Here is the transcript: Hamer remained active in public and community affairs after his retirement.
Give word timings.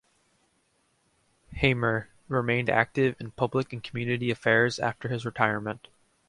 Hamer 1.53 2.09
remained 2.27 2.71
active 2.71 3.15
in 3.19 3.29
public 3.29 3.71
and 3.71 3.83
community 3.83 4.31
affairs 4.31 4.79
after 4.79 5.09
his 5.09 5.27
retirement. 5.27 5.89